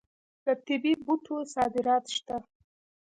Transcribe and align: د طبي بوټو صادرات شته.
د 0.45 0.47
طبي 0.65 0.93
بوټو 1.05 1.37
صادرات 1.53 2.05
شته. 2.15 2.37